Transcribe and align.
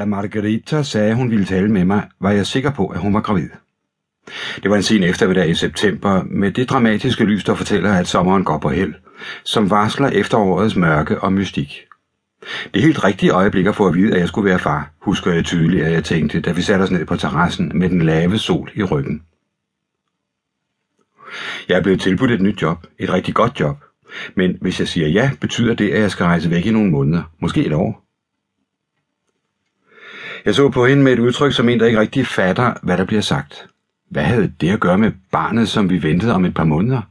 Da 0.00 0.04
Margarita 0.04 0.82
sagde, 0.82 1.14
hun 1.14 1.30
ville 1.30 1.44
tale 1.44 1.68
med 1.68 1.84
mig, 1.84 2.08
var 2.20 2.30
jeg 2.30 2.46
sikker 2.46 2.70
på, 2.70 2.86
at 2.86 3.00
hun 3.00 3.14
var 3.14 3.20
gravid. 3.20 3.48
Det 4.62 4.70
var 4.70 4.76
en 4.76 4.82
sen 4.82 5.02
eftermiddag 5.02 5.48
i 5.48 5.54
september, 5.54 6.22
med 6.22 6.52
det 6.52 6.70
dramatiske 6.70 7.24
lys, 7.24 7.44
der 7.44 7.54
fortæller, 7.54 7.92
at 7.92 8.06
sommeren 8.06 8.44
går 8.44 8.58
på 8.58 8.68
held, 8.68 8.94
som 9.44 9.70
varsler 9.70 10.08
efterårets 10.08 10.76
mørke 10.76 11.20
og 11.20 11.32
mystik. 11.32 11.80
Det 12.74 12.82
helt 12.82 13.04
rigtige 13.04 13.30
øjeblik 13.30 13.66
at 13.66 13.76
få 13.76 13.88
at 13.88 13.94
vide, 13.94 14.14
at 14.14 14.20
jeg 14.20 14.28
skulle 14.28 14.50
være 14.50 14.58
far, 14.58 14.90
husker 15.00 15.32
jeg 15.32 15.44
tydeligt, 15.44 15.84
at 15.84 15.92
jeg 15.92 16.04
tænkte, 16.04 16.40
da 16.40 16.52
vi 16.52 16.62
satte 16.62 16.82
os 16.82 16.90
ned 16.90 17.06
på 17.06 17.16
terrassen 17.16 17.72
med 17.74 17.88
den 17.88 18.02
lave 18.02 18.38
sol 18.38 18.70
i 18.74 18.82
ryggen. 18.82 19.22
Jeg 21.68 21.78
er 21.78 21.82
blevet 21.82 22.00
tilbudt 22.00 22.30
et 22.30 22.40
nyt 22.40 22.62
job, 22.62 22.86
et 22.98 23.12
rigtig 23.12 23.34
godt 23.34 23.60
job. 23.60 23.76
Men 24.34 24.58
hvis 24.60 24.80
jeg 24.80 24.88
siger 24.88 25.08
ja, 25.08 25.30
betyder 25.40 25.74
det, 25.74 25.90
at 25.90 26.00
jeg 26.00 26.10
skal 26.10 26.24
rejse 26.24 26.50
væk 26.50 26.66
i 26.66 26.70
nogle 26.70 26.90
måneder, 26.90 27.22
måske 27.40 27.66
et 27.66 27.72
år. 27.72 28.09
Jeg 30.44 30.54
så 30.54 30.68
på 30.68 30.86
hende 30.86 31.02
med 31.02 31.12
et 31.12 31.18
udtryk 31.18 31.52
som 31.52 31.68
en, 31.68 31.80
der 31.80 31.86
ikke 31.86 32.00
rigtig 32.00 32.26
fatter, 32.26 32.74
hvad 32.82 32.96
der 32.96 33.04
bliver 33.04 33.22
sagt. 33.22 33.66
Hvad 34.10 34.22
havde 34.22 34.52
det 34.60 34.70
at 34.70 34.80
gøre 34.80 34.98
med 34.98 35.12
barnet, 35.32 35.68
som 35.68 35.90
vi 35.90 36.02
ventede 36.02 36.34
om 36.34 36.44
et 36.44 36.54
par 36.54 36.64
måneder? 36.64 37.02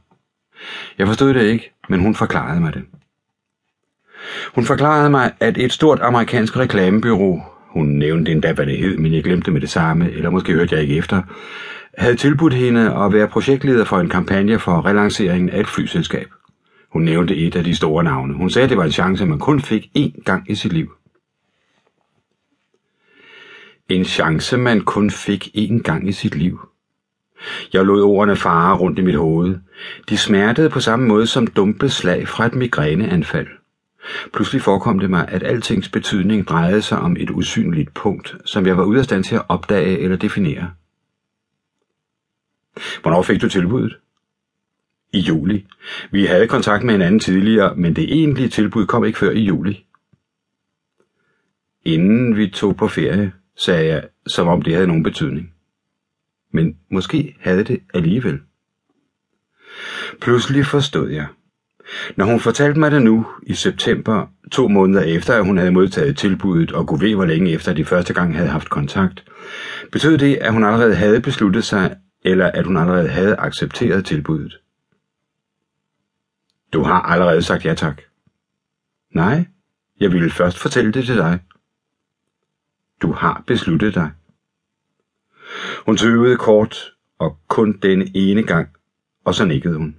Jeg 0.98 1.06
forstod 1.06 1.34
det 1.34 1.42
ikke, 1.42 1.72
men 1.88 2.00
hun 2.00 2.14
forklarede 2.14 2.60
mig 2.60 2.74
det. 2.74 2.82
Hun 4.54 4.64
forklarede 4.64 5.10
mig, 5.10 5.32
at 5.40 5.58
et 5.58 5.72
stort 5.72 6.00
amerikansk 6.00 6.56
reklamebyrå, 6.56 7.42
hun 7.68 7.86
nævnte 7.86 8.32
endda, 8.32 8.52
hvad 8.52 8.66
det 8.66 8.78
hed, 8.78 8.96
men 8.96 9.14
jeg 9.14 9.24
glemte 9.24 9.50
med 9.50 9.60
det 9.60 9.70
samme, 9.70 10.10
eller 10.10 10.30
måske 10.30 10.52
hørte 10.52 10.74
jeg 10.74 10.82
ikke 10.82 10.96
efter, 10.96 11.22
havde 11.98 12.16
tilbudt 12.16 12.54
hende 12.54 12.94
at 12.94 13.12
være 13.12 13.28
projektleder 13.28 13.84
for 13.84 13.98
en 13.98 14.08
kampagne 14.08 14.58
for 14.58 14.86
relanceringen 14.86 15.50
af 15.50 15.60
et 15.60 15.66
flyselskab. 15.68 16.28
Hun 16.92 17.02
nævnte 17.02 17.36
et 17.36 17.56
af 17.56 17.64
de 17.64 17.74
store 17.74 18.04
navne. 18.04 18.34
Hun 18.34 18.50
sagde, 18.50 18.64
at 18.64 18.70
det 18.70 18.78
var 18.78 18.84
en 18.84 18.92
chance, 18.92 19.26
man 19.26 19.38
kun 19.38 19.60
fik 19.60 19.90
én 19.98 20.22
gang 20.24 20.50
i 20.50 20.54
sit 20.54 20.72
liv. 20.72 20.92
En 23.90 24.04
chance, 24.04 24.56
man 24.56 24.80
kun 24.80 25.10
fik 25.10 25.48
én 25.56 25.82
gang 25.82 26.08
i 26.08 26.12
sit 26.12 26.34
liv. 26.34 26.60
Jeg 27.72 27.84
lod 27.84 28.02
ordene 28.02 28.36
fare 28.36 28.76
rundt 28.76 28.98
i 28.98 29.02
mit 29.02 29.16
hoved. 29.16 29.58
De 30.08 30.16
smertede 30.16 30.70
på 30.70 30.80
samme 30.80 31.06
måde 31.06 31.26
som 31.26 31.46
dumpe 31.46 31.88
slag 31.88 32.28
fra 32.28 32.46
et 32.46 32.54
migræneanfald. 32.54 33.46
Pludselig 34.32 34.62
forekom 34.62 34.98
det 34.98 35.10
mig, 35.10 35.28
at 35.28 35.42
altings 35.42 35.88
betydning 35.88 36.48
drejede 36.48 36.82
sig 36.82 36.98
om 36.98 37.16
et 37.20 37.30
usynligt 37.30 37.94
punkt, 37.94 38.36
som 38.44 38.66
jeg 38.66 38.76
var 38.76 38.84
ude 38.84 38.98
af 38.98 39.04
stand 39.04 39.24
til 39.24 39.34
at 39.34 39.42
opdage 39.48 39.98
eller 39.98 40.16
definere. 40.16 40.70
Hvornår 43.02 43.22
fik 43.22 43.42
du 43.42 43.48
tilbuddet? 43.48 43.96
I 45.12 45.18
juli. 45.18 45.66
Vi 46.10 46.24
havde 46.24 46.48
kontakt 46.48 46.84
med 46.84 46.94
hinanden 46.94 47.20
tidligere, 47.20 47.76
men 47.76 47.96
det 47.96 48.04
egentlige 48.04 48.48
tilbud 48.48 48.86
kom 48.86 49.04
ikke 49.04 49.18
før 49.18 49.30
i 49.30 49.40
juli. 49.40 49.84
Inden 51.84 52.36
vi 52.36 52.50
tog 52.50 52.76
på 52.76 52.88
ferie, 52.88 53.32
sagde 53.60 53.86
jeg, 53.86 54.08
som 54.26 54.48
om 54.48 54.62
det 54.62 54.74
havde 54.74 54.86
nogen 54.86 55.02
betydning. 55.02 55.54
Men 56.52 56.76
måske 56.90 57.36
havde 57.40 57.64
det 57.64 57.80
alligevel. 57.94 58.40
Pludselig 60.20 60.66
forstod 60.66 61.10
jeg. 61.10 61.26
Når 62.16 62.24
hun 62.24 62.40
fortalte 62.40 62.80
mig 62.80 62.90
det 62.90 63.02
nu, 63.02 63.26
i 63.42 63.54
september, 63.54 64.26
to 64.52 64.68
måneder 64.68 65.02
efter, 65.02 65.34
at 65.34 65.44
hun 65.44 65.58
havde 65.58 65.72
modtaget 65.72 66.16
tilbuddet 66.16 66.72
og 66.72 66.86
kunne 66.86 67.00
ved, 67.00 67.14
hvor 67.14 67.24
længe 67.24 67.50
efter 67.50 67.72
de 67.72 67.84
første 67.84 68.14
gang 68.14 68.36
havde 68.36 68.48
haft 68.48 68.70
kontakt, 68.70 69.24
betød 69.92 70.18
det, 70.18 70.36
at 70.36 70.52
hun 70.52 70.64
allerede 70.64 70.94
havde 70.94 71.20
besluttet 71.20 71.64
sig, 71.64 71.96
eller 72.24 72.46
at 72.46 72.66
hun 72.66 72.76
allerede 72.76 73.08
havde 73.08 73.36
accepteret 73.36 74.04
tilbuddet. 74.04 74.58
Du 76.72 76.82
har 76.82 77.00
allerede 77.02 77.42
sagt 77.42 77.64
ja 77.64 77.74
tak. 77.74 78.02
Nej, 79.14 79.44
jeg 80.00 80.12
ville 80.12 80.30
først 80.30 80.58
fortælle 80.58 80.92
det 80.92 81.06
til 81.06 81.16
dig. 81.16 81.38
Du 83.02 83.12
har 83.12 83.42
besluttet 83.46 83.94
dig. 83.94 84.10
Hun 85.86 85.96
tøvede 85.96 86.36
kort, 86.36 86.92
og 87.18 87.38
kun 87.48 87.78
denne 87.82 88.06
ene 88.14 88.42
gang, 88.42 88.68
og 89.24 89.34
så 89.34 89.44
nikkede 89.44 89.76
hun. 89.76 89.96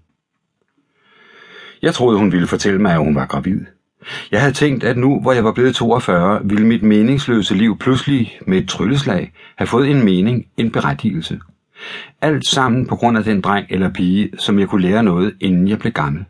Jeg 1.81 1.93
troede, 1.93 2.17
hun 2.17 2.31
ville 2.31 2.47
fortælle 2.47 2.81
mig, 2.81 2.91
at 2.91 2.99
hun 2.99 3.15
var 3.15 3.25
gravid. 3.25 3.59
Jeg 4.31 4.41
havde 4.41 4.53
tænkt, 4.53 4.83
at 4.83 4.97
nu, 4.97 5.21
hvor 5.21 5.33
jeg 5.33 5.43
var 5.43 5.51
blevet 5.51 5.75
42, 5.75 6.41
ville 6.43 6.67
mit 6.67 6.83
meningsløse 6.83 7.55
liv 7.55 7.77
pludselig 7.77 8.39
med 8.47 8.57
et 8.57 8.69
trylleslag 8.69 9.33
have 9.55 9.67
fået 9.67 9.89
en 9.89 10.05
mening, 10.05 10.47
en 10.57 10.71
berettigelse. 10.71 11.39
Alt 12.21 12.47
sammen 12.47 12.87
på 12.87 12.95
grund 12.95 13.17
af 13.17 13.23
den 13.23 13.41
dreng 13.41 13.67
eller 13.69 13.93
pige, 13.93 14.31
som 14.39 14.59
jeg 14.59 14.67
kunne 14.67 14.81
lære 14.81 15.03
noget, 15.03 15.35
inden 15.39 15.67
jeg 15.67 15.79
blev 15.79 15.93
gammel. 15.93 16.25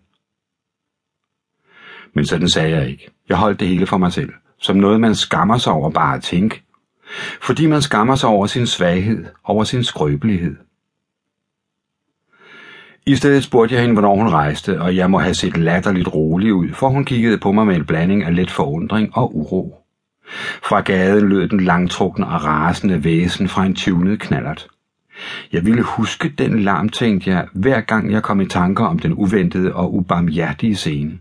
Men 2.13 2.25
sådan 2.25 2.50
sagde 2.50 2.75
jeg 2.75 2.90
ikke. 2.90 3.09
Jeg 3.29 3.38
holdt 3.38 3.59
det 3.59 3.68
hele 3.68 3.88
for 3.88 3.97
mig 3.97 4.13
selv, 4.13 4.34
som 4.57 4.75
noget 4.75 5.00
man 5.01 5.16
skammer 5.16 5.57
sig 5.57 5.74
over 5.74 5.90
bare 5.90 6.16
at 6.16 6.24
tænke. 6.24 6.63
Fordi 7.41 7.66
man 7.66 7.81
skammer 7.81 8.16
sig 8.16 8.29
over 8.29 8.47
sin 8.47 8.67
svaghed, 8.67 9.25
over 9.44 9.63
sin 9.63 9.83
skrøbelighed. 9.83 10.55
I 13.05 13.16
stedet 13.16 13.44
spurgte 13.44 13.75
jeg 13.75 13.81
hende, 13.81 13.94
hvornår 13.94 14.16
hun 14.16 14.29
rejste, 14.29 14.81
og 14.81 14.95
jeg 14.95 15.11
må 15.11 15.19
have 15.19 15.33
set 15.33 15.57
latterligt 15.57 16.13
rolig 16.13 16.53
ud, 16.53 16.69
for 16.69 16.89
hun 16.89 17.05
kiggede 17.05 17.38
på 17.38 17.51
mig 17.51 17.67
med 17.67 17.75
en 17.75 17.85
blanding 17.85 18.23
af 18.23 18.35
let 18.35 18.51
forundring 18.51 19.17
og 19.17 19.38
uro. 19.38 19.77
Fra 20.63 20.81
gaden 20.81 21.29
lød 21.29 21.50
den 21.50 21.59
langtrukne 21.59 22.27
og 22.27 22.44
rasende 22.44 23.03
væsen 23.03 23.47
fra 23.47 23.66
en 23.66 23.75
tunet 23.75 24.19
knallert. 24.19 24.67
Jeg 25.51 25.66
ville 25.66 25.81
huske 25.81 26.33
den 26.38 26.59
larm, 26.59 26.89
tænkte 26.89 27.29
jeg, 27.29 27.47
hver 27.53 27.81
gang 27.81 28.11
jeg 28.11 28.23
kom 28.23 28.41
i 28.41 28.45
tanker 28.45 28.85
om 28.85 29.00
den 29.00 29.13
uventede 29.13 29.73
og 29.73 29.94
ubarmhjertige 29.94 30.75
scene. 30.75 31.19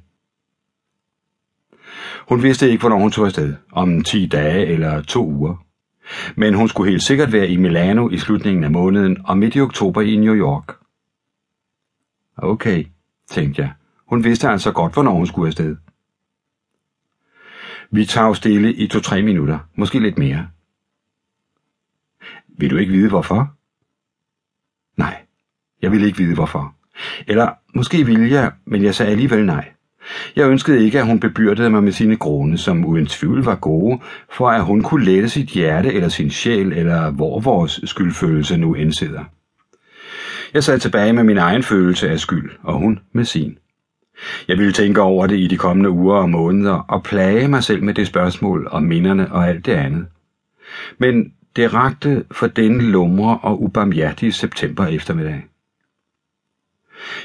Hun 2.29 2.43
vidste 2.43 2.71
ikke, 2.71 2.81
hvornår 2.81 2.99
hun 2.99 3.11
tog 3.11 3.27
afsted, 3.27 3.55
om 3.73 4.03
10 4.03 4.27
dage 4.27 4.67
eller 4.67 5.03
to 5.03 5.27
uger. 5.27 5.65
Men 6.37 6.55
hun 6.55 6.69
skulle 6.69 6.91
helt 6.91 7.03
sikkert 7.03 7.33
være 7.33 7.49
i 7.49 7.57
Milano 7.57 8.09
i 8.09 8.19
slutningen 8.19 8.65
af 8.65 8.71
måneden 8.71 9.17
og 9.25 9.39
midt 9.39 9.57
i 9.57 9.61
oktober 9.61 10.01
i 10.01 10.17
New 10.17 10.35
York. 10.35 10.77
Okay, 12.37 12.85
tænkte 13.29 13.63
jeg. 13.63 13.73
Hun 14.07 14.25
vidste 14.25 14.49
altså 14.49 14.73
godt, 14.73 14.93
hvornår 14.93 15.13
hun 15.13 15.27
skulle 15.27 15.49
afsted. 15.49 15.77
Vi 17.91 18.05
tager 18.05 18.33
stille 18.33 18.75
i 18.75 18.87
to-tre 18.87 19.23
minutter, 19.23 19.59
måske 19.75 19.99
lidt 19.99 20.19
mere. 20.19 20.49
Vil 22.49 22.71
du 22.71 22.77
ikke 22.77 22.93
vide, 22.93 23.09
hvorfor? 23.09 23.57
Nej, 24.97 25.27
jeg 25.83 25.93
vil 25.93 26.05
ikke 26.05 26.19
vide, 26.19 26.35
hvorfor. 26.35 26.75
Eller 27.27 27.53
måske 27.75 28.07
ville 28.07 28.31
jeg, 28.31 28.53
men 28.65 28.83
jeg 28.83 28.95
sagde 28.95 29.13
alligevel 29.13 29.47
nej. 29.47 29.73
Jeg 30.37 30.51
ønskede 30.51 30.85
ikke, 30.85 30.99
at 30.99 31.07
hun 31.07 31.21
bebyrdede 31.21 31.71
mig 31.71 31.83
med 31.83 31.93
sine 31.93 32.17
grunde, 32.17 32.59
som 32.59 32.85
uden 32.85 33.07
tvivl 33.07 33.45
var 33.45 33.55
gode, 33.55 34.01
for 34.33 34.51
at 34.51 34.65
hun 34.65 34.83
kunne 34.83 35.05
lette 35.05 35.29
sit 35.29 35.49
hjerte 35.49 35.93
eller 35.93 36.09
sin 36.09 36.31
sjæl, 36.31 36.73
eller 36.73 37.11
hvor 37.11 37.41
vores 37.41 37.81
skyldfølelse 37.85 38.57
nu 38.57 38.75
indsidder. 38.75 39.25
Jeg 40.55 40.65
sad 40.65 40.79
tilbage 40.79 41.13
med 41.13 41.25
min 41.25 41.39
egen 41.39 41.63
følelse 41.63 42.11
af 42.11 42.21
skyld, 42.21 42.51
og 42.63 42.75
hun 42.75 42.99
med 43.13 43.25
sin. 43.25 43.59
Jeg 44.49 44.59
ville 44.59 44.73
tænke 44.73 45.01
over 45.01 45.27
det 45.27 45.39
i 45.39 45.47
de 45.47 45.57
kommende 45.57 45.91
uger 45.91 46.17
og 46.17 46.31
måneder, 46.31 46.73
og 46.73 47.03
plage 47.03 47.49
mig 47.49 47.65
selv 47.65 47.83
med 47.83 47.95
det 47.95 48.07
spørgsmål 48.07 48.69
om 48.71 48.83
minderne 48.83 49.33
og 49.33 49.49
alt 49.49 49.67
det 49.67 49.73
andet. 49.73 50.07
Men 50.99 51.33
det 51.57 51.75
rakte 51.75 52.25
for 52.31 52.47
denne 52.47 52.83
lumre 52.83 53.39
og 53.43 53.63
ubarmhjertige 53.63 54.33
september 54.33 54.87
eftermiddag. 54.87 55.50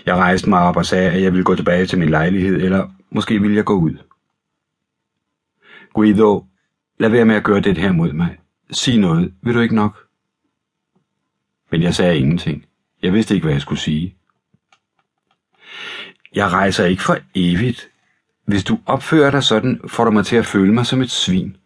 Jeg 0.05 0.15
rejste 0.15 0.49
mig 0.49 0.59
op 0.59 0.77
og 0.77 0.85
sagde, 0.85 1.11
at 1.11 1.21
jeg 1.21 1.31
ville 1.31 1.43
gå 1.43 1.55
tilbage 1.55 1.85
til 1.85 1.99
min 1.99 2.09
lejlighed, 2.09 2.61
eller 2.61 2.89
måske 3.09 3.41
ville 3.41 3.55
jeg 3.55 3.65
gå 3.65 3.73
ud. 3.73 3.97
Guido, 5.93 6.45
lad 6.99 7.09
være 7.09 7.25
med 7.25 7.35
at 7.35 7.43
gøre 7.43 7.59
det 7.59 7.77
her 7.77 7.91
mod 7.91 8.13
mig. 8.13 8.37
Sig 8.71 8.97
noget, 8.97 9.33
vil 9.41 9.55
du 9.55 9.59
ikke 9.59 9.75
nok? 9.75 10.07
Men 11.71 11.81
jeg 11.81 11.95
sagde 11.95 12.17
ingenting. 12.17 12.65
Jeg 13.01 13.13
vidste 13.13 13.33
ikke, 13.33 13.45
hvad 13.45 13.53
jeg 13.53 13.61
skulle 13.61 13.79
sige. 13.79 14.15
Jeg 16.35 16.51
rejser 16.51 16.85
ikke 16.85 17.03
for 17.03 17.17
evigt. 17.35 17.89
Hvis 18.45 18.63
du 18.63 18.79
opfører 18.85 19.31
dig 19.31 19.43
sådan, 19.43 19.81
får 19.87 20.03
du 20.03 20.11
mig 20.11 20.25
til 20.25 20.35
at 20.35 20.45
føle 20.45 20.73
mig 20.73 20.85
som 20.85 21.01
et 21.01 21.11
svin. 21.11 21.57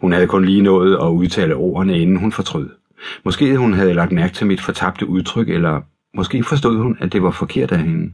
Hun 0.00 0.12
havde 0.12 0.26
kun 0.26 0.44
lige 0.44 0.62
nået 0.62 0.94
at 0.94 1.08
udtale 1.08 1.56
ordene, 1.56 1.98
inden 1.98 2.16
hun 2.16 2.32
fortrød. 2.32 2.75
Måske 3.24 3.56
hun 3.56 3.72
havde 3.72 3.94
lagt 3.94 4.12
mærke 4.12 4.34
til 4.34 4.46
mit 4.46 4.60
fortabte 4.60 5.08
udtryk, 5.08 5.48
eller 5.48 5.82
måske 6.14 6.44
forstod 6.44 6.76
hun, 6.76 6.96
at 7.00 7.12
det 7.12 7.22
var 7.22 7.30
forkert 7.30 7.72
af 7.72 7.78
hende. 7.78 8.12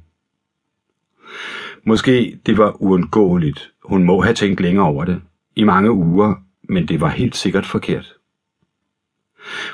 Måske 1.85 2.39
det 2.47 2.59
var 2.59 2.83
uundgåeligt. 2.83 3.71
Hun 3.85 4.05
må 4.05 4.21
have 4.21 4.35
tænkt 4.35 4.61
længere 4.61 4.87
over 4.87 5.05
det. 5.05 5.21
I 5.57 5.65
mange 5.65 5.93
uger, 5.93 6.35
men 6.69 6.89
det 6.89 7.01
var 7.01 7.09
helt 7.09 7.37
sikkert 7.37 7.67
forkert. 7.67 8.13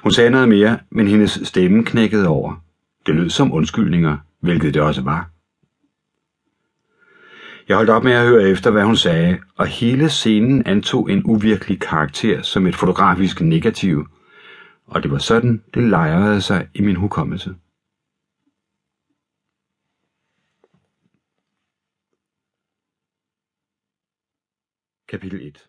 Hun 0.02 0.12
sagde 0.12 0.31
noget 0.31 0.49
mere, 0.49 0.78
men 0.90 1.08
hendes 1.08 1.40
stemme 1.44 1.84
knækkede 1.84 2.28
over. 2.28 2.64
Det 3.06 3.14
lød 3.14 3.31
som 3.31 3.52
undskyldninger, 3.52 4.16
hvilket 4.40 4.75
det 4.75 4.82
også 4.82 5.02
var. 5.02 5.31
Jeg 7.69 7.76
holdt 7.76 7.90
op 7.90 8.05
med 8.05 8.12
at 8.12 8.26
høre 8.26 8.49
efter, 8.49 8.70
hvad 8.70 8.84
hun 8.84 8.96
sagde, 8.96 9.38
og 9.56 9.66
hele 9.66 10.10
scenen 10.10 10.66
antog 10.66 11.10
en 11.10 11.22
uvirkelig 11.25 11.81
karakter 11.81 12.43
som 12.43 12.66
et 12.66 12.76
fotografisk 12.76 13.40
negativ, 13.40 14.06
og 14.88 15.02
det 15.02 15.11
var 15.11 15.19
sådan, 15.19 15.64
det 15.75 15.82
lejrede 15.82 16.43
sig 16.43 16.70
i 16.75 16.82
min 16.82 16.96
hukommelse. 16.96 17.50
Kapitel 25.08 25.40
1 25.43 25.69